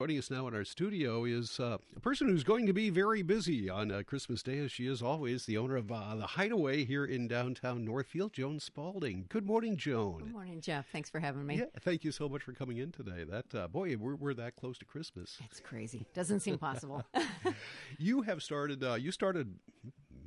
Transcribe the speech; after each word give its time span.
Joining 0.00 0.18
us 0.18 0.30
now 0.30 0.46
in 0.46 0.54
our 0.54 0.64
studio 0.64 1.24
is 1.24 1.58
uh, 1.58 1.76
a 1.96 1.98
person 1.98 2.28
who's 2.28 2.44
going 2.44 2.66
to 2.66 2.72
be 2.72 2.88
very 2.88 3.22
busy 3.22 3.68
on 3.68 3.90
uh, 3.90 4.04
Christmas 4.06 4.44
Day, 4.44 4.58
as 4.60 4.70
she 4.70 4.86
is 4.86 5.02
always, 5.02 5.44
the 5.44 5.58
owner 5.58 5.74
of 5.74 5.90
uh, 5.90 6.14
the 6.14 6.24
Hideaway 6.24 6.84
here 6.84 7.04
in 7.04 7.26
downtown 7.26 7.84
Northfield, 7.84 8.32
Joan 8.32 8.60
Spaulding. 8.60 9.26
Good 9.28 9.44
morning, 9.44 9.76
Joan. 9.76 10.18
Good 10.18 10.32
morning, 10.32 10.60
Jeff. 10.60 10.86
Thanks 10.92 11.10
for 11.10 11.18
having 11.18 11.44
me. 11.44 11.56
Yeah, 11.56 11.64
thank 11.80 12.04
you 12.04 12.12
so 12.12 12.28
much 12.28 12.44
for 12.44 12.52
coming 12.52 12.76
in 12.76 12.92
today. 12.92 13.24
That 13.28 13.52
uh, 13.52 13.66
boy, 13.66 13.96
we're, 13.96 14.14
we're 14.14 14.34
that 14.34 14.54
close 14.54 14.78
to 14.78 14.84
Christmas. 14.84 15.36
It's 15.44 15.58
crazy. 15.58 16.06
Doesn't 16.14 16.40
seem 16.40 16.58
possible. 16.58 17.02
you 17.98 18.22
have 18.22 18.40
started. 18.40 18.84
Uh, 18.84 18.94
you 18.94 19.10
started 19.10 19.52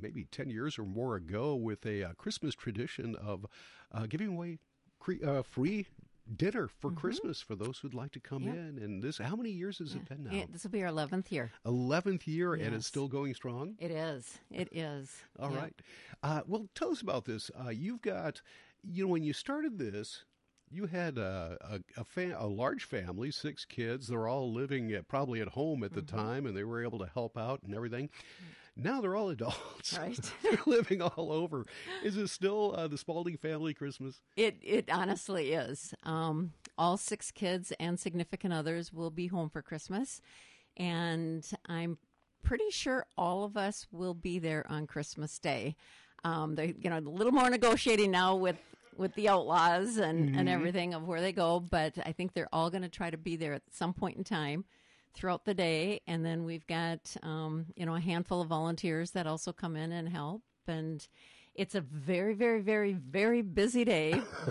maybe 0.02 0.24
ten 0.24 0.50
years 0.50 0.78
or 0.78 0.84
more 0.84 1.16
ago 1.16 1.54
with 1.54 1.86
a 1.86 2.04
uh, 2.04 2.12
Christmas 2.18 2.54
tradition 2.54 3.16
of 3.16 3.46
giving 4.10 4.28
away 4.28 4.58
cre- 5.00 5.40
free 5.50 5.86
dinner 6.36 6.68
for 6.68 6.90
mm-hmm. 6.90 6.98
Christmas 6.98 7.40
for 7.40 7.54
those 7.54 7.78
who'd 7.78 7.94
like 7.94 8.12
to 8.12 8.20
come 8.20 8.44
yep. 8.44 8.54
in. 8.54 8.78
And 8.82 9.02
this, 9.02 9.18
how 9.18 9.36
many 9.36 9.50
years 9.50 9.78
has 9.78 9.94
yeah. 9.94 10.00
it 10.00 10.08
been 10.08 10.24
now? 10.24 10.42
It, 10.42 10.52
this 10.52 10.64
will 10.64 10.70
be 10.70 10.82
our 10.82 10.88
eleventh 10.88 11.30
year. 11.32 11.52
Eleventh 11.66 12.26
year, 12.26 12.54
yes. 12.54 12.66
and 12.66 12.74
it's 12.74 12.86
still 12.86 13.08
going 13.08 13.34
strong. 13.34 13.76
It 13.78 13.90
is. 13.90 14.38
It 14.50 14.68
is. 14.72 15.14
All 15.38 15.52
yep. 15.52 15.60
right. 15.60 15.74
Uh, 16.22 16.42
well, 16.46 16.68
tell 16.74 16.90
us 16.90 17.00
about 17.00 17.24
this. 17.24 17.50
Uh, 17.64 17.70
you've 17.70 18.02
got, 18.02 18.40
you 18.82 19.04
know, 19.04 19.10
when 19.10 19.22
you 19.22 19.32
started 19.32 19.78
this. 19.78 20.24
You 20.74 20.86
had 20.86 21.18
a 21.18 21.58
a, 21.60 22.00
a, 22.00 22.04
fam- 22.04 22.34
a, 22.38 22.46
large 22.46 22.84
family, 22.84 23.30
six 23.30 23.66
kids. 23.66 24.08
They're 24.08 24.26
all 24.26 24.50
living 24.54 24.90
at, 24.92 25.06
probably 25.06 25.42
at 25.42 25.48
home 25.48 25.84
at 25.84 25.92
the 25.92 26.00
mm-hmm. 26.00 26.16
time, 26.16 26.46
and 26.46 26.56
they 26.56 26.64
were 26.64 26.82
able 26.82 26.98
to 27.00 27.10
help 27.12 27.36
out 27.36 27.60
and 27.62 27.74
everything. 27.74 28.08
Now 28.76 29.00
they're 29.00 29.16
all 29.16 29.30
adults. 29.30 29.58
Right. 29.98 30.18
they're 30.42 30.58
living 30.64 31.02
all 31.02 31.32
over. 31.32 31.66
Is 32.02 32.16
it 32.16 32.28
still 32.28 32.74
uh, 32.76 32.86
the 32.88 32.96
Spaulding 32.96 33.36
family 33.36 33.74
Christmas? 33.74 34.20
It 34.36 34.56
it 34.62 34.88
honestly 34.90 35.52
is. 35.52 35.92
Um, 36.04 36.52
all 36.78 36.96
six 36.96 37.30
kids 37.30 37.72
and 37.80 37.98
significant 37.98 38.54
others 38.54 38.92
will 38.92 39.10
be 39.10 39.26
home 39.26 39.50
for 39.50 39.60
Christmas, 39.60 40.20
and 40.76 41.46
I'm 41.66 41.98
pretty 42.42 42.70
sure 42.70 43.06
all 43.18 43.44
of 43.44 43.56
us 43.56 43.86
will 43.90 44.14
be 44.14 44.38
there 44.38 44.64
on 44.68 44.86
Christmas 44.86 45.38
Day. 45.38 45.74
Um, 46.24 46.54
they, 46.54 46.74
you 46.78 46.88
know, 46.88 46.98
a 46.98 47.00
little 47.00 47.32
more 47.32 47.50
negotiating 47.50 48.12
now 48.12 48.36
with 48.36 48.56
with 48.96 49.14
the 49.14 49.28
outlaws 49.28 49.96
and, 49.96 50.28
mm-hmm. 50.28 50.38
and 50.38 50.48
everything 50.48 50.94
of 50.94 51.08
where 51.08 51.20
they 51.20 51.32
go, 51.32 51.58
but 51.58 51.94
I 52.04 52.12
think 52.12 52.34
they're 52.34 52.48
all 52.52 52.70
going 52.70 52.82
to 52.82 52.88
try 52.88 53.10
to 53.10 53.16
be 53.16 53.36
there 53.36 53.54
at 53.54 53.62
some 53.70 53.94
point 53.94 54.16
in 54.16 54.24
time 54.24 54.64
throughout 55.14 55.44
the 55.44 55.54
day. 55.54 56.00
And 56.06 56.24
then 56.24 56.44
we've 56.44 56.66
got, 56.66 57.16
um, 57.22 57.66
you 57.76 57.86
know, 57.86 57.94
a 57.94 58.00
handful 58.00 58.40
of 58.40 58.48
volunteers 58.48 59.12
that 59.12 59.26
also 59.26 59.52
come 59.52 59.76
in 59.76 59.92
and 59.92 60.08
help. 60.08 60.42
And 60.66 61.06
it's 61.54 61.74
a 61.74 61.80
very, 61.80 62.34
very, 62.34 62.60
very, 62.60 62.92
very 62.92 63.42
busy 63.42 63.84
day, 63.84 64.20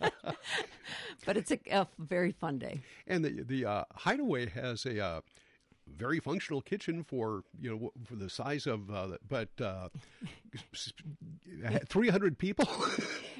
but, 0.00 0.36
but 1.24 1.36
it's 1.36 1.52
a, 1.52 1.60
a, 1.70 1.86
very 1.98 2.32
fun 2.32 2.58
day. 2.58 2.80
And 3.06 3.24
the 3.24 3.42
the 3.44 3.64
uh, 3.66 3.84
Hideaway 3.94 4.48
has 4.48 4.84
a 4.84 5.04
uh, 5.04 5.20
very 5.86 6.20
functional 6.20 6.60
kitchen 6.60 7.04
for 7.04 7.44
you 7.60 7.70
know 7.70 7.92
for 8.04 8.16
the 8.16 8.28
size 8.30 8.66
of 8.66 8.90
uh, 8.90 9.16
but 9.28 9.48
uh, 9.60 9.88
300 11.88 12.38
people 12.38 12.68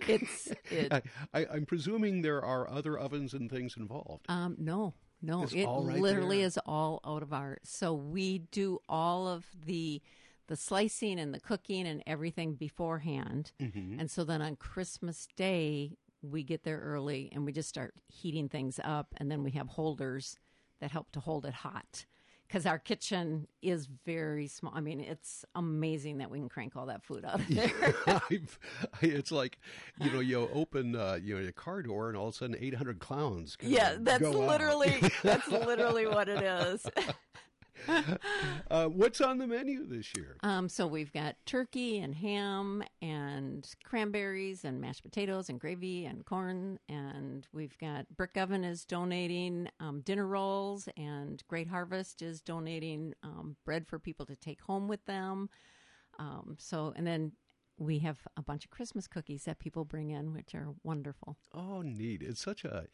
it's 0.09 0.53
it, 0.71 0.93
I, 1.35 1.45
am 1.45 1.67
presuming 1.67 2.23
there 2.23 2.45
are 2.45 2.69
other 2.69 2.99
ovens 2.99 3.33
and 3.33 3.51
things 3.51 3.77
involved 3.77 4.27
um, 4.29 4.57
no 4.59 4.95
no 5.23 5.45
it 5.45 5.65
right 5.65 6.01
literally 6.01 6.39
there. 6.39 6.47
is 6.47 6.59
all 6.67 7.01
out 7.07 7.23
of 7.23 7.33
our 7.33 7.59
so 7.63 7.95
we 7.95 8.39
do 8.39 8.79
all 8.89 9.29
of 9.29 9.45
the 9.65 10.03
the 10.49 10.57
slicing 10.57 11.19
and 11.19 11.33
the 11.33 11.41
cooking 11.41 11.87
and 11.87 12.03
everything 12.07 12.55
beforehand 12.55 13.53
mm-hmm. 13.61 13.99
and 13.99 14.11
so 14.11 14.25
then 14.25 14.43
on 14.43 14.57
christmas 14.57 15.29
day 15.37 15.97
we 16.23 16.43
get 16.43 16.63
there 16.65 16.79
early 16.79 17.29
and 17.33 17.45
we 17.45 17.53
just 17.53 17.69
start 17.69 17.95
heating 18.09 18.49
things 18.49 18.79
up 18.85 19.15
and 19.17 19.31
then 19.31 19.43
we 19.43 19.53
have 19.53 19.69
holders 19.69 20.37
that 20.81 20.91
help 20.91 21.11
to 21.13 21.21
hold 21.21 21.47
it 21.47 21.55
hot 21.55 22.05
because 22.53 22.67
our 22.67 22.79
kitchen 22.79 23.49
is 23.63 23.89
very 24.05 24.47
small. 24.47 24.75
I 24.75 24.83
mean, 24.83 25.01
it's 25.01 25.43
amazing 25.55 26.19
that 26.19 26.31
we 26.31 26.39
can 26.39 26.51
crank 26.51 26.77
all 26.77 26.85
that 26.87 27.03
food 27.03 27.25
out 27.25 27.41
of 27.41 27.49
there. 27.49 27.95
it's 29.01 29.33
like 29.33 29.59
you 29.99 30.11
know, 30.11 30.21
you 30.21 30.51
open 30.53 30.95
uh, 30.95 31.19
you 31.23 31.35
know 31.35 31.41
your 31.41 31.53
car 31.53 31.83
door, 31.83 32.09
and 32.09 32.17
all 32.17 32.29
of 32.29 32.35
a 32.35 32.37
sudden, 32.37 32.57
eight 32.61 32.75
hundred 32.75 32.99
clowns. 32.99 33.57
Yeah, 33.63 33.97
that's 33.99 34.23
literally 34.23 35.03
that's 35.23 35.49
literally 35.49 36.07
what 36.07 36.29
it 36.29 36.43
is. 36.43 36.87
uh, 38.71 38.87
what's 38.87 39.21
on 39.21 39.39
the 39.39 39.47
menu 39.47 39.87
this 39.87 40.13
year? 40.17 40.37
Um, 40.43 40.69
so 40.69 40.87
we've 40.87 41.13
got 41.13 41.37
turkey 41.47 41.99
and 41.99 42.15
ham 42.15 42.83
and 43.01 43.69
cranberries 43.85 44.65
and 44.65 44.81
mashed 44.81 45.03
potatoes 45.03 45.49
and 45.49 45.61
gravy 45.61 46.05
and 46.07 46.25
corn. 46.25 46.79
And 46.89 47.47
we've 47.53 47.77
got 47.79 48.07
Brick 48.17 48.37
Oven 48.37 48.65
is 48.65 48.85
donating 48.85 49.69
um, 49.81 50.01
dinner 50.01 50.27
rolls, 50.27 50.89
and 50.97 51.43
Great 51.49 51.69
Harvest 51.69 52.23
is 52.23 52.41
donating 52.41 53.15
um, 53.23 53.57
bread 53.65 53.87
for 53.87 53.99
people 53.99 54.27
to 54.27 54.37
take 54.37 54.61
home 54.61 54.89
with 54.89 55.05
them. 55.07 55.49
Um, 56.19 56.57
so, 56.59 56.93
and 56.97 57.07
then 57.07 57.33
we 57.79 57.99
have 58.01 58.19
a 58.37 58.43
bunch 58.43 58.65
of 58.65 58.71
Christmas 58.71 59.09
cookies 59.09 59.45
that 59.45 59.59
people 59.59 59.85
bring 59.85 60.11
in, 60.11 60.33
which 60.33 60.55
are 60.55 60.69
wonderful. 60.83 61.37
Oh, 61.55 61.83
neat! 61.83 62.23
It's 62.23 62.43
such 62.43 62.65
a 62.65 62.87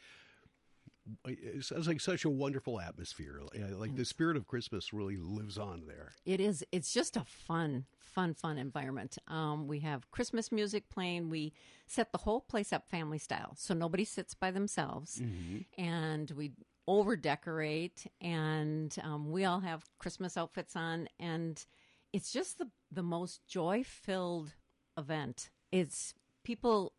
it 1.26 1.64
sounds 1.64 1.86
like 1.86 2.00
such 2.00 2.24
a 2.24 2.30
wonderful 2.30 2.80
atmosphere. 2.80 3.41
Like 3.72 3.96
the 3.96 4.04
spirit 4.04 4.36
of 4.36 4.46
Christmas 4.46 4.92
really 4.92 5.16
lives 5.16 5.58
on 5.58 5.84
there. 5.86 6.12
It 6.24 6.41
is. 6.41 6.64
It's 6.72 6.92
just 6.92 7.16
a 7.16 7.24
fun, 7.24 7.86
fun, 8.00 8.34
fun 8.34 8.58
environment. 8.58 9.19
Um, 9.28 9.66
we 9.66 9.80
have 9.80 10.10
Christmas 10.10 10.50
music 10.52 10.88
playing. 10.91 11.30
We 11.30 11.52
set 11.86 12.12
the 12.12 12.19
whole 12.19 12.41
place 12.41 12.72
up 12.72 12.88
family 12.88 13.19
style, 13.19 13.54
so 13.56 13.74
nobody 13.74 14.04
sits 14.04 14.34
by 14.34 14.50
themselves, 14.50 15.20
mm-hmm. 15.20 15.58
and 15.80 16.30
we 16.32 16.52
over 16.86 17.16
decorate, 17.16 18.06
and 18.20 18.96
um, 19.02 19.30
we 19.30 19.44
all 19.44 19.60
have 19.60 19.84
Christmas 19.98 20.36
outfits 20.36 20.75
on, 20.75 21.08
and 21.20 21.64
it's 22.12 22.32
just 22.32 22.58
the 22.58 22.69
the 22.90 23.02
most 23.02 23.46
joy 23.46 23.82
filled 23.84 24.54
event. 24.96 25.50
It's 25.70 26.14
people 26.44 26.94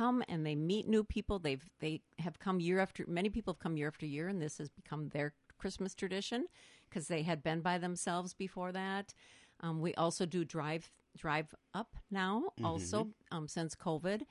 come 0.00 0.22
and 0.28 0.46
they 0.46 0.54
meet 0.54 0.88
new 0.88 1.04
people. 1.04 1.38
They've 1.38 1.64
they 1.80 2.00
have 2.18 2.38
come 2.38 2.60
year 2.60 2.78
after 2.80 3.04
many 3.06 3.28
people 3.28 3.52
have 3.52 3.60
come 3.60 3.76
year 3.76 3.88
after 3.88 4.06
year, 4.06 4.28
and 4.28 4.40
this 4.40 4.58
has 4.58 4.68
become 4.70 5.08
their 5.08 5.34
Christmas 5.58 5.94
tradition 5.94 6.46
because 6.88 7.08
they 7.08 7.22
had 7.22 7.42
been 7.42 7.60
by 7.60 7.78
themselves 7.78 8.32
before 8.32 8.72
that. 8.72 9.12
Um, 9.60 9.80
we 9.80 9.94
also 9.94 10.24
do 10.24 10.44
drive 10.44 10.90
drive 11.16 11.54
up 11.74 11.96
now, 12.10 12.44
mm-hmm. 12.52 12.64
also 12.64 13.08
um, 13.30 13.46
since 13.46 13.74
COVID, 13.74 14.22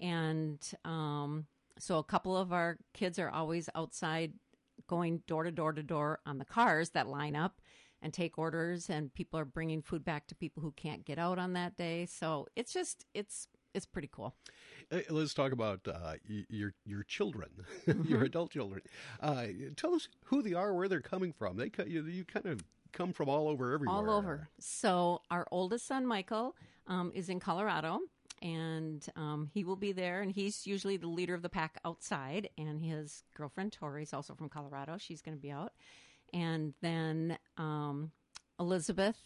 and 0.00 0.60
um, 0.84 1.46
so 1.78 1.98
a 1.98 2.04
couple 2.04 2.36
of 2.36 2.52
our 2.52 2.76
kids 2.92 3.18
are 3.18 3.30
always 3.30 3.68
outside 3.74 4.32
going 4.86 5.22
door 5.26 5.44
to 5.44 5.50
door 5.50 5.72
to 5.72 5.82
door 5.82 6.20
on 6.26 6.36
the 6.36 6.44
cars 6.44 6.90
that 6.90 7.08
line 7.08 7.34
up 7.34 7.62
and 8.02 8.12
take 8.12 8.36
orders 8.36 8.90
and 8.90 9.14
people 9.14 9.40
are 9.40 9.46
bringing 9.46 9.80
food 9.80 10.04
back 10.04 10.26
to 10.26 10.34
people 10.34 10.62
who 10.62 10.72
can't 10.72 11.06
get 11.06 11.18
out 11.18 11.38
on 11.38 11.54
that 11.54 11.74
day 11.78 12.04
so 12.04 12.46
it's 12.54 12.72
just 12.72 13.06
it's 13.14 13.48
it's 13.74 13.86
pretty 13.86 14.08
cool. 14.10 14.34
Uh, 14.90 15.00
let's 15.10 15.34
talk 15.34 15.52
about 15.52 15.80
uh, 15.86 16.14
your 16.48 16.72
your 16.84 17.02
children, 17.02 17.50
mm-hmm. 17.86 18.08
your 18.08 18.24
adult 18.24 18.50
children. 18.50 18.82
Uh, 19.20 19.46
tell 19.76 19.94
us 19.94 20.08
who 20.26 20.42
they 20.42 20.54
are, 20.54 20.72
where 20.74 20.88
they're 20.88 21.00
coming 21.00 21.32
from. 21.32 21.56
They 21.56 21.70
you, 21.86 22.04
you 22.06 22.24
kind 22.24 22.46
of 22.46 22.62
come 22.92 23.12
from 23.12 23.28
all 23.28 23.48
over 23.48 23.72
everywhere. 23.72 23.96
All 23.96 24.10
over. 24.10 24.48
So 24.60 25.22
our 25.30 25.46
oldest 25.50 25.86
son 25.86 26.06
Michael 26.06 26.56
um, 26.86 27.12
is 27.14 27.28
in 27.28 27.40
Colorado. 27.40 28.00
And 28.42 29.06
um, 29.16 29.48
he 29.54 29.64
will 29.64 29.76
be 29.76 29.92
there, 29.92 30.20
and 30.20 30.30
he's 30.30 30.66
usually 30.66 30.98
the 30.98 31.06
leader 31.06 31.34
of 31.34 31.40
the 31.40 31.48
pack 31.48 31.78
outside. 31.82 32.50
And 32.58 32.82
his 32.82 33.22
girlfriend 33.34 33.72
Tori 33.72 34.02
is 34.02 34.12
also 34.12 34.34
from 34.34 34.50
Colorado; 34.50 34.98
she's 34.98 35.22
going 35.22 35.36
to 35.36 35.40
be 35.40 35.50
out. 35.50 35.72
And 36.34 36.74
then 36.82 37.38
um, 37.56 38.10
Elizabeth 38.60 39.16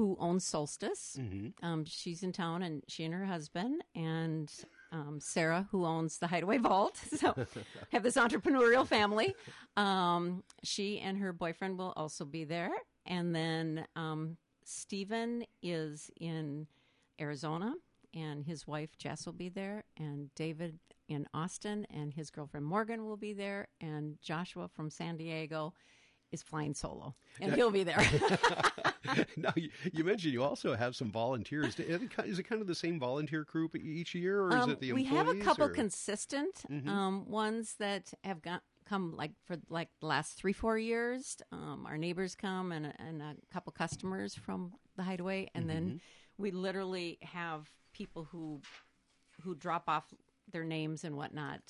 who 0.00 0.16
owns 0.18 0.46
Solstice. 0.46 1.18
Mm-hmm. 1.20 1.62
Um, 1.62 1.84
she's 1.84 2.22
in 2.22 2.32
town, 2.32 2.62
and 2.62 2.82
she 2.88 3.04
and 3.04 3.12
her 3.12 3.26
husband, 3.26 3.84
and 3.94 4.50
um, 4.92 5.18
Sarah, 5.20 5.68
who 5.70 5.84
owns 5.84 6.16
the 6.16 6.26
Hideaway 6.26 6.56
Vault. 6.56 6.98
So 7.18 7.34
have 7.92 8.02
this 8.02 8.16
entrepreneurial 8.16 8.86
family. 8.86 9.34
Um, 9.76 10.42
she 10.62 11.00
and 11.00 11.18
her 11.18 11.34
boyfriend 11.34 11.76
will 11.76 11.92
also 11.96 12.24
be 12.24 12.44
there, 12.44 12.70
and 13.04 13.36
then 13.36 13.86
um, 13.94 14.38
Stephen 14.64 15.44
is 15.62 16.10
in 16.18 16.66
Arizona. 17.20 17.74
And 18.14 18.44
his 18.44 18.66
wife 18.66 18.96
Jess 18.96 19.26
will 19.26 19.34
be 19.34 19.50
there, 19.50 19.84
and 19.98 20.34
David 20.34 20.78
in 21.08 21.26
Austin, 21.34 21.86
and 21.90 22.12
his 22.12 22.30
girlfriend 22.30 22.64
Morgan 22.64 23.04
will 23.04 23.18
be 23.18 23.34
there, 23.34 23.68
and 23.82 24.16
Joshua 24.22 24.66
from 24.66 24.88
San 24.88 25.18
Diego, 25.18 25.74
is 26.32 26.42
flying 26.42 26.74
solo, 26.74 27.14
and 27.40 27.54
he'll 27.54 27.70
be 27.70 27.82
there. 27.82 28.04
now, 29.36 29.52
you, 29.56 29.70
you, 29.92 30.04
mentioned 30.04 30.32
you 30.32 30.42
also 30.42 30.74
have 30.74 30.94
some 30.94 31.10
volunteers. 31.10 31.78
Is 31.78 32.38
it 32.38 32.48
kind 32.48 32.60
of 32.60 32.66
the 32.66 32.74
same 32.74 32.98
volunteer 32.98 33.44
group 33.44 33.76
each 33.76 34.14
year, 34.14 34.42
or 34.42 34.56
is 34.56 34.64
um, 34.64 34.70
it 34.70 34.80
the 34.80 34.90
employees? 34.90 35.10
We 35.10 35.16
have 35.16 35.28
a 35.28 35.34
couple 35.36 35.64
or? 35.66 35.70
consistent 35.70 36.62
mm-hmm. 36.70 36.88
um, 36.88 37.28
ones 37.28 37.74
that 37.78 38.12
have 38.24 38.42
got 38.42 38.62
come 38.88 39.14
like 39.16 39.32
for 39.44 39.56
like 39.68 39.88
the 40.00 40.06
last 40.06 40.36
three 40.36 40.52
four 40.52 40.78
years. 40.78 41.38
Um, 41.52 41.86
our 41.86 41.98
neighbors 41.98 42.34
come 42.34 42.72
and 42.72 42.92
and 42.98 43.22
a 43.22 43.34
couple 43.52 43.72
customers 43.72 44.34
from 44.34 44.72
the 44.96 45.02
Hideaway, 45.02 45.50
and 45.54 45.66
mm-hmm. 45.66 45.74
then 45.74 46.00
we 46.38 46.50
literally 46.50 47.18
have 47.22 47.68
people 47.92 48.28
who 48.30 48.60
who 49.42 49.54
drop 49.54 49.84
off 49.88 50.12
their 50.52 50.64
names 50.64 51.04
and 51.04 51.16
whatnot 51.16 51.60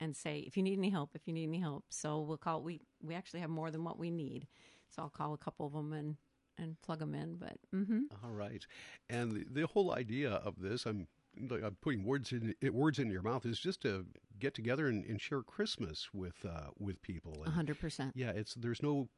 and 0.00 0.16
say 0.16 0.40
if 0.40 0.56
you 0.56 0.62
need 0.62 0.78
any 0.78 0.90
help, 0.90 1.10
if 1.14 1.26
you 1.26 1.32
need 1.32 1.48
any 1.48 1.60
help. 1.60 1.84
So 1.88 2.20
we'll 2.20 2.36
call. 2.36 2.62
We 2.62 2.80
we 3.02 3.14
actually 3.14 3.40
have 3.40 3.50
more 3.50 3.70
than 3.70 3.84
what 3.84 3.98
we 3.98 4.10
need. 4.10 4.46
So 4.90 5.02
I'll 5.02 5.10
call 5.10 5.34
a 5.34 5.38
couple 5.38 5.66
of 5.66 5.72
them 5.72 5.92
and 5.92 6.16
and 6.58 6.80
plug 6.82 6.98
them 6.98 7.14
in. 7.14 7.36
But 7.36 7.56
mm-hmm. 7.74 8.00
All 8.24 8.30
right, 8.30 8.66
and 9.08 9.32
the, 9.32 9.60
the 9.60 9.66
whole 9.66 9.94
idea 9.94 10.30
of 10.30 10.60
this, 10.60 10.86
I'm, 10.86 11.06
I'm 11.50 11.76
putting 11.80 12.04
words 12.04 12.32
in 12.32 12.54
words 12.72 12.98
in 12.98 13.10
your 13.10 13.22
mouth, 13.22 13.46
is 13.46 13.58
just 13.58 13.82
to 13.82 14.06
get 14.38 14.54
together 14.54 14.88
and, 14.88 15.04
and 15.04 15.20
share 15.20 15.42
Christmas 15.42 16.08
with 16.12 16.44
uh, 16.44 16.70
with 16.78 17.00
people. 17.02 17.44
A 17.46 17.50
hundred 17.50 17.78
percent. 17.78 18.12
Yeah, 18.14 18.30
it's 18.30 18.54
there's 18.54 18.82
no 18.82 19.08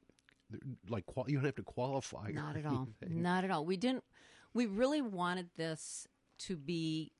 like 0.88 1.05
you 1.27 1.37
don't 1.37 1.44
have 1.44 1.56
to 1.56 1.62
qualify. 1.62 2.31
Not 2.32 2.56
at 2.56 2.67
all. 2.67 2.88
Not 3.09 3.44
at 3.44 3.50
all. 3.50 3.65
We 3.65 3.77
didn't. 3.77 4.05
We 4.53 4.67
really 4.67 5.00
wanted 5.00 5.50
this 5.56 6.09
to 6.38 6.56
be 6.56 7.12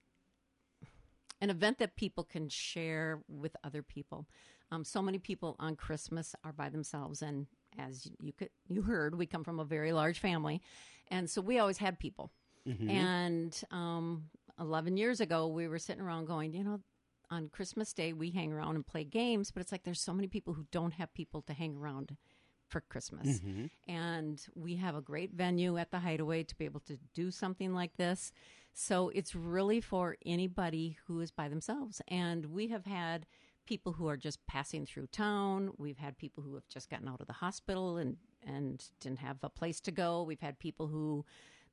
an 1.41 1.51
event 1.51 1.79
that 1.79 1.97
people 1.97 2.25
can 2.25 2.49
share 2.49 3.23
with 3.29 3.57
other 3.65 3.83
people. 3.83 4.27
Um, 4.71 4.85
so 4.85 5.03
many 5.03 5.19
people 5.19 5.57
on 5.59 5.75
Christmas 5.77 6.35
are 6.45 6.53
by 6.53 6.69
themselves, 6.69 7.23
and 7.23 7.47
as 7.79 8.09
you 8.21 8.33
could 8.33 8.51
you 8.69 8.83
heard, 8.83 9.17
we 9.17 9.27
come 9.27 9.45
from 9.45 9.59
a 9.59 9.65
very 9.65 9.93
large 9.93 10.19
family, 10.19 10.61
and 11.09 11.29
so 11.29 11.41
we 11.41 11.59
always 11.59 11.79
had 11.79 11.99
people. 11.99 12.31
Mm-hmm. 12.69 12.91
And 12.91 13.63
um, 13.71 14.25
eleven 14.59 14.97
years 14.97 15.21
ago, 15.21 15.49
we 15.49 15.67
were 15.67 15.79
sitting 15.79 16.03
around 16.03 16.27
going, 16.27 16.53
you 16.55 16.63
know, 16.63 16.81
on 17.31 17.49
Christmas 17.49 17.93
Day 17.93 18.13
we 18.13 18.31
hang 18.31 18.53
around 18.53 18.77
and 18.77 18.87
play 18.87 19.05
games, 19.05 19.51
but 19.51 19.61
it's 19.61 19.73
like 19.73 19.85
there's 19.85 20.01
so 20.01 20.13
many 20.13 20.29
people 20.29 20.55
who 20.55 20.67
don't 20.71 20.93
have 20.93 21.13
people 21.15 21.43
to 21.43 21.53
hang 21.53 21.77
around 21.77 22.17
for 22.69 22.81
Christmas. 22.81 23.41
Mm-hmm. 23.41 23.67
And 23.91 24.41
we 24.55 24.77
have 24.77 24.95
a 24.95 25.01
great 25.01 25.33
venue 25.33 25.77
at 25.77 25.91
the 25.91 25.99
Hideaway 25.99 26.45
to 26.45 26.55
be 26.57 26.65
able 26.65 26.81
to 26.81 26.99
do 27.15 27.33
something 27.33 27.75
like 27.75 27.97
this. 27.97 28.33
So 28.73 29.11
it's 29.11 29.35
really 29.35 29.81
for 29.81 30.17
anybody 30.25 30.97
who 31.07 31.21
is 31.21 31.31
by 31.31 31.49
themselves. 31.49 32.01
And 32.09 32.47
we 32.47 32.69
have 32.69 32.87
had 32.87 33.27
people 33.67 33.93
who 33.93 34.09
are 34.09 34.17
just 34.17 34.45
passing 34.47 34.87
through 34.87 35.07
town. 35.09 35.71
We've 35.77 35.99
had 35.99 36.19
people 36.19 36.43
who 36.43 36.55
have 36.55 36.69
just 36.69 36.91
gotten 36.91 37.09
out 37.09 37.21
of 37.21 37.27
the 37.27 37.35
hospital 37.35 37.99
and, 37.99 38.17
and 38.47 38.85
didn't 39.01 39.19
have 39.19 39.39
a 39.43 39.49
place 39.49 39.81
to 39.83 39.91
go. 39.91 40.23
We've 40.23 40.41
had 40.41 40.59
people 40.59 40.89
who 40.89 41.25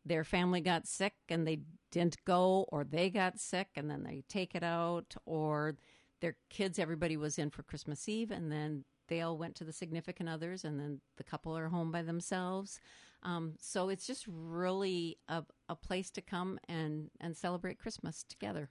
their 0.05 0.23
family 0.23 0.61
got 0.61 0.87
sick 0.87 1.13
and 1.29 1.47
they 1.47 1.59
didn't 1.91 2.23
go, 2.25 2.65
or 2.69 2.83
they 2.83 3.09
got 3.09 3.39
sick 3.39 3.69
and 3.75 3.89
then 3.89 4.03
they 4.03 4.23
take 4.29 4.55
it 4.55 4.63
out, 4.63 5.15
or 5.25 5.75
their 6.21 6.35
kids, 6.49 6.79
everybody 6.79 7.17
was 7.17 7.37
in 7.37 7.49
for 7.49 7.63
Christmas 7.63 8.07
Eve 8.07 8.31
and 8.31 8.51
then 8.51 8.85
they 9.07 9.21
all 9.21 9.37
went 9.37 9.55
to 9.55 9.63
the 9.63 9.73
significant 9.73 10.29
others 10.29 10.63
and 10.63 10.79
then 10.79 11.01
the 11.17 11.23
couple 11.23 11.57
are 11.57 11.69
home 11.69 11.91
by 11.91 12.01
themselves. 12.01 12.79
Um, 13.27 13.55
so 13.59 13.89
it's 13.89 14.07
just 14.07 14.25
really 14.29 15.17
a, 15.27 15.43
a 15.67 15.75
place 15.75 16.09
to 16.11 16.21
come 16.21 16.59
and, 16.69 17.09
and 17.19 17.35
celebrate 17.35 17.77
Christmas 17.77 18.23
together. 18.23 18.69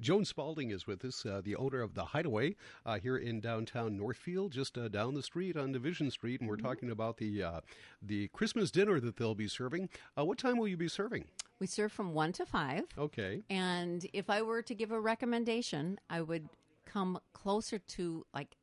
Joan 0.00 0.24
Spaulding 0.24 0.72
is 0.72 0.88
with 0.88 1.04
us, 1.04 1.24
uh, 1.24 1.40
the 1.44 1.54
owner 1.54 1.82
of 1.82 1.94
the 1.94 2.06
Hideaway 2.06 2.56
uh, 2.84 2.98
here 2.98 3.16
in 3.16 3.40
downtown 3.40 3.96
Northfield, 3.96 4.50
just 4.50 4.76
uh, 4.76 4.88
down 4.88 5.14
the 5.14 5.22
street 5.22 5.56
on 5.56 5.70
Division 5.70 6.10
Street, 6.10 6.40
and 6.40 6.48
we're 6.48 6.56
mm-hmm. 6.56 6.66
talking 6.66 6.90
about 6.90 7.18
the 7.18 7.42
uh, 7.42 7.60
the 8.00 8.28
Christmas 8.28 8.70
dinner 8.70 8.98
that 8.98 9.16
they'll 9.16 9.34
be 9.34 9.48
serving. 9.48 9.88
Uh, 10.18 10.24
what 10.24 10.38
time 10.38 10.56
will 10.56 10.68
you 10.68 10.76
be 10.76 10.88
serving? 10.88 11.24
We 11.60 11.66
serve 11.66 11.92
from 11.92 12.12
one 12.12 12.32
to 12.32 12.46
five. 12.46 12.84
Okay. 12.98 13.42
And 13.50 14.04
if 14.12 14.30
I 14.30 14.42
were 14.42 14.62
to 14.62 14.74
give 14.74 14.90
a 14.90 15.00
recommendation, 15.00 15.98
I 16.10 16.22
would 16.22 16.48
come 16.86 17.18
closer 17.32 17.78
to 17.78 18.24
like 18.34 18.56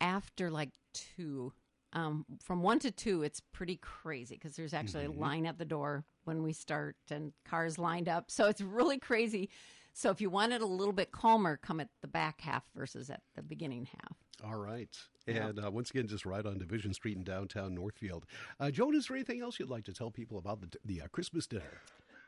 after 0.00 0.50
like 0.50 0.70
two. 0.92 1.52
Um, 1.92 2.26
from 2.42 2.62
one 2.62 2.78
to 2.80 2.90
two, 2.90 3.22
it's 3.22 3.40
pretty 3.52 3.76
crazy 3.76 4.34
because 4.34 4.56
there's 4.56 4.74
actually 4.74 5.04
mm-hmm. 5.04 5.18
a 5.18 5.26
line 5.26 5.46
at 5.46 5.58
the 5.58 5.64
door 5.64 6.04
when 6.24 6.42
we 6.42 6.52
start 6.52 6.96
and 7.10 7.32
cars 7.44 7.78
lined 7.78 8.08
up. 8.08 8.30
So 8.30 8.46
it's 8.46 8.60
really 8.60 8.98
crazy. 8.98 9.48
So 9.94 10.10
if 10.10 10.20
you 10.20 10.30
want 10.30 10.52
it 10.52 10.60
a 10.60 10.66
little 10.66 10.92
bit 10.92 11.10
calmer, 11.10 11.56
come 11.56 11.80
at 11.80 11.88
the 12.02 12.08
back 12.08 12.40
half 12.42 12.62
versus 12.76 13.10
at 13.10 13.22
the 13.34 13.42
beginning 13.42 13.86
half. 13.86 14.16
All 14.44 14.56
right. 14.56 14.96
And 15.26 15.58
uh, 15.58 15.70
once 15.70 15.90
again, 15.90 16.06
just 16.06 16.24
right 16.24 16.44
on 16.44 16.58
Division 16.58 16.94
Street 16.94 17.16
in 17.16 17.24
downtown 17.24 17.74
Northfield. 17.74 18.24
Uh, 18.60 18.70
Joan, 18.70 18.94
is 18.94 19.06
there 19.06 19.16
anything 19.16 19.40
else 19.40 19.58
you'd 19.58 19.68
like 19.68 19.84
to 19.84 19.92
tell 19.92 20.10
people 20.10 20.38
about 20.38 20.60
the, 20.60 20.68
the 20.84 21.02
uh, 21.02 21.08
Christmas 21.08 21.46
dinner? 21.46 21.80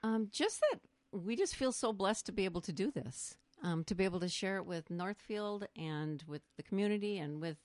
Um, 0.03 0.29
just 0.33 0.61
that 0.71 0.81
we 1.12 1.37
just 1.37 1.55
feel 1.55 1.73
so 1.73 1.93
blessed 1.93 2.27
to 2.27 2.33
be 2.33 2.45
able 2.45 2.61
to 2.62 2.73
do 2.73 2.91
this, 2.91 3.37
um, 3.62 3.85
to 3.85 3.95
be 3.95 4.05
able 4.05 4.21
to 4.21 4.29
share 4.29 4.57
it 4.57 4.67
with 4.67 4.91
Northfield 4.91 5.67
and 5.77 6.25
with 6.27 6.43
the 6.57 6.62
community 6.62 7.19
and 7.19 7.41
with 7.41 7.57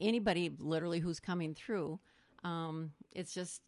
anybody 0.00 0.50
literally 0.58 1.00
who's 1.00 1.20
coming 1.20 1.54
through. 1.54 2.00
Um, 2.44 2.92
it's 3.12 3.34
just, 3.34 3.62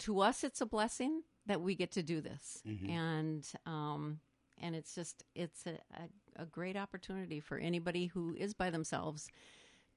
to 0.00 0.20
us, 0.20 0.44
it's 0.44 0.60
a 0.60 0.66
blessing 0.66 1.22
that 1.46 1.60
we 1.60 1.74
get 1.74 1.92
to 1.92 2.02
do 2.02 2.20
this. 2.20 2.62
Mm-hmm. 2.66 2.90
And, 2.90 3.48
um, 3.66 4.20
and 4.60 4.76
it's 4.76 4.94
just 4.94 5.24
it's 5.34 5.66
a, 5.66 5.78
a, 5.94 6.42
a 6.42 6.46
great 6.46 6.76
opportunity 6.76 7.40
for 7.40 7.58
anybody 7.58 8.06
who 8.06 8.34
is 8.38 8.54
by 8.54 8.70
themselves 8.70 9.28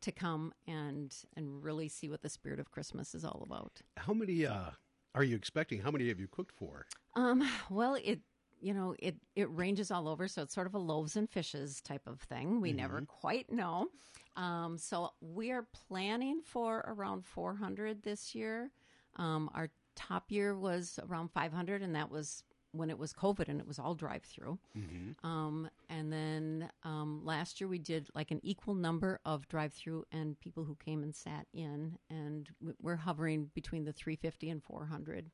to 0.01 0.11
come 0.11 0.53
and 0.67 1.15
and 1.35 1.63
really 1.63 1.88
see 1.88 2.09
what 2.09 2.21
the 2.21 2.29
spirit 2.29 2.59
of 2.59 2.71
Christmas 2.71 3.13
is 3.15 3.23
all 3.23 3.44
about. 3.45 3.81
How 3.97 4.13
many 4.13 4.45
uh, 4.45 4.71
are 5.15 5.23
you 5.23 5.35
expecting? 5.35 5.81
How 5.81 5.91
many 5.91 6.07
have 6.09 6.19
you 6.19 6.27
cooked 6.27 6.53
for? 6.57 6.85
Um, 7.15 7.47
well, 7.69 7.95
it 7.95 8.19
you 8.59 8.73
know 8.73 8.95
it 9.00 9.15
it 9.35 9.50
ranges 9.51 9.91
all 9.91 10.07
over, 10.07 10.27
so 10.27 10.41
it's 10.44 10.53
sort 10.53 10.67
of 10.67 10.75
a 10.75 10.79
loaves 10.79 11.15
and 11.15 11.29
fishes 11.29 11.81
type 11.81 12.07
of 12.07 12.21
thing. 12.21 12.61
We 12.61 12.69
mm-hmm. 12.69 12.77
never 12.77 13.01
quite 13.01 13.51
know. 13.51 13.88
Um, 14.35 14.77
so 14.77 15.12
we 15.21 15.51
are 15.51 15.68
planning 15.88 16.41
for 16.44 16.83
around 16.88 17.25
400 17.25 18.03
this 18.03 18.33
year. 18.33 18.71
Um, 19.15 19.50
our 19.53 19.69
top 19.95 20.31
year 20.31 20.57
was 20.57 21.00
around 21.07 21.31
500, 21.31 21.81
and 21.81 21.95
that 21.95 22.09
was 22.09 22.44
when 22.71 22.89
it 22.89 22.97
was 22.97 23.13
COVID 23.13 23.50
and 23.50 23.59
it 23.59 23.68
was 23.68 23.77
all 23.77 23.94
drive 23.94 24.24
through. 24.24 24.57
Mm-hmm. 24.75 25.25
Um, 25.25 25.69
and 25.89 26.12
then 26.12 26.69
um, 26.83 27.21
last 27.24 27.62
year 27.62 27.68
we 27.68 27.77
did 27.77 28.09
like 28.15 28.31
an 28.31 28.39
equal 28.44 28.74
number 28.74 29.19
of 29.25 29.47
drive 29.47 29.74
through 29.74 30.06
and 30.12 30.39
people 30.39 30.63
who 30.63 30.75
came 30.83 31.03
and 31.03 31.15
sat 31.15 31.45
in, 31.53 31.97
and 32.09 32.50
we're 32.81 32.95
hovering 32.95 33.51
between 33.53 33.86
the 33.86 33.94
350 33.94 34.50
and 34.50 34.63
400 34.63 35.29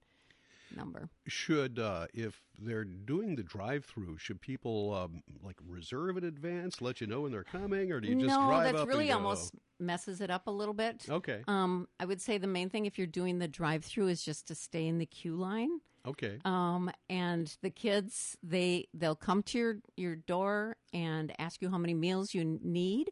number. 0.75 1.09
Should 1.27 1.79
uh, 1.79 2.07
if 2.13 2.41
they're 2.57 2.83
doing 2.83 3.35
the 3.35 3.43
drive-through, 3.43 4.17
should 4.17 4.41
people 4.41 4.93
um, 4.93 5.21
like 5.43 5.57
reserve 5.67 6.17
in 6.17 6.23
advance, 6.23 6.81
let 6.81 7.01
you 7.01 7.07
know 7.07 7.21
when 7.21 7.31
they're 7.31 7.43
coming, 7.43 7.91
or 7.91 7.99
do 7.99 8.07
you 8.07 8.15
just 8.15 8.27
no, 8.27 8.47
drive 8.47 8.73
that's 8.73 8.87
really 8.87 9.11
almost 9.11 9.53
messes 9.79 10.21
it 10.21 10.29
up 10.29 10.47
a 10.47 10.51
little 10.51 10.73
bit. 10.73 11.05
Okay. 11.09 11.41
Um, 11.47 11.87
I 11.99 12.05
would 12.05 12.21
say 12.21 12.37
the 12.37 12.47
main 12.47 12.69
thing 12.69 12.85
if 12.85 12.97
you're 12.97 13.07
doing 13.07 13.39
the 13.39 13.47
drive-through 13.47 14.07
is 14.09 14.23
just 14.23 14.47
to 14.47 14.55
stay 14.55 14.87
in 14.87 14.97
the 14.97 15.05
queue 15.05 15.35
line. 15.35 15.79
Okay. 16.07 16.39
Um, 16.45 16.89
and 17.09 17.55
the 17.61 17.69
kids 17.69 18.37
they 18.41 18.87
they'll 18.93 19.15
come 19.15 19.43
to 19.43 19.57
your 19.57 19.77
your 19.97 20.15
door 20.15 20.77
and 20.93 21.33
ask 21.39 21.61
you 21.61 21.69
how 21.69 21.77
many 21.77 21.93
meals 21.93 22.33
you 22.33 22.59
need, 22.63 23.11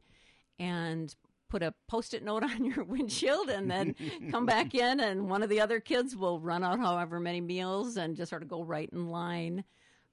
and 0.57 1.13
put 1.49 1.63
a 1.63 1.73
post-it 1.87 2.23
note 2.23 2.43
on 2.43 2.65
your 2.65 2.83
windshield 2.83 3.49
and 3.49 3.69
then 3.69 3.95
come 4.31 4.45
back 4.45 4.75
in 4.75 4.99
and 4.99 5.29
one 5.29 5.43
of 5.43 5.49
the 5.49 5.61
other 5.61 5.79
kids 5.79 6.15
will 6.15 6.39
run 6.39 6.63
out 6.63 6.79
however 6.79 7.19
many 7.19 7.41
meals 7.41 7.97
and 7.97 8.15
just 8.15 8.29
sort 8.29 8.43
of 8.43 8.47
go 8.47 8.63
right 8.63 8.89
in 8.91 9.09
line 9.09 9.63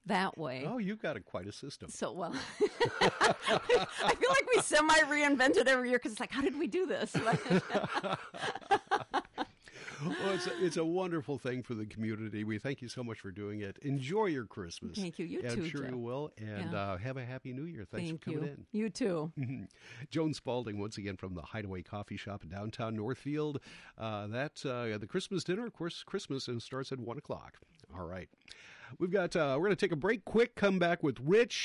that 0.07 0.37
way. 0.37 0.65
Oh, 0.67 0.77
you've 0.77 1.01
got 1.01 1.17
a, 1.17 1.19
quite 1.19 1.47
a 1.47 1.51
system. 1.51 1.89
So, 1.89 2.11
well, 2.11 2.33
I 3.01 4.15
feel 4.15 4.29
like 4.29 4.47
we 4.55 4.61
semi 4.61 4.93
reinvented 4.99 5.65
every 5.67 5.89
year 5.89 5.97
because 5.97 6.11
it's 6.11 6.19
like, 6.19 6.31
how 6.31 6.41
did 6.41 6.59
we 6.59 6.67
do 6.67 6.85
this? 6.85 7.15
Well, 10.03 10.33
it's 10.33 10.47
a, 10.47 10.65
it's 10.65 10.77
a 10.77 10.85
wonderful 10.85 11.37
thing 11.37 11.63
for 11.63 11.73
the 11.73 11.85
community. 11.85 12.43
We 12.43 12.57
thank 12.57 12.81
you 12.81 12.87
so 12.87 13.03
much 13.03 13.19
for 13.19 13.31
doing 13.31 13.61
it. 13.61 13.77
Enjoy 13.81 14.25
your 14.25 14.45
Christmas. 14.45 14.97
Thank 14.97 15.19
you. 15.19 15.25
You 15.25 15.41
I'm 15.43 15.55
too. 15.55 15.61
I'm 15.63 15.69
sure 15.69 15.81
Jeff. 15.81 15.91
you 15.91 15.97
will. 15.97 16.31
And 16.37 16.71
yeah. 16.71 16.79
uh, 16.79 16.97
have 16.97 17.17
a 17.17 17.25
happy 17.25 17.53
new 17.53 17.63
year. 17.63 17.85
Thanks 17.89 18.09
thank 18.09 18.23
for 18.23 18.31
coming 18.31 18.43
you. 18.43 18.49
in. 18.49 18.65
You 18.71 18.89
too. 18.89 19.31
Joan 20.09 20.33
Spaulding, 20.33 20.79
once 20.79 20.97
again 20.97 21.17
from 21.17 21.33
the 21.33 21.41
Hideaway 21.41 21.81
Coffee 21.81 22.17
Shop 22.17 22.43
in 22.43 22.49
downtown 22.49 22.95
Northfield. 22.95 23.59
Uh, 23.97 24.27
that 24.27 24.65
uh, 24.65 24.97
the 24.97 25.07
Christmas 25.07 25.43
dinner, 25.43 25.65
of 25.65 25.73
course, 25.73 26.03
Christmas 26.03 26.47
and 26.47 26.61
starts 26.61 26.91
at 26.91 26.99
one 26.99 27.17
o'clock. 27.17 27.59
All 27.97 28.05
right. 28.05 28.29
We've 28.99 29.11
got, 29.11 29.35
uh, 29.35 29.55
we're 29.57 29.65
going 29.65 29.75
to 29.75 29.85
take 29.85 29.91
a 29.91 29.97
break 29.97 30.25
quick, 30.25 30.55
come 30.55 30.79
back 30.79 31.03
with 31.03 31.17
Rich 31.19 31.55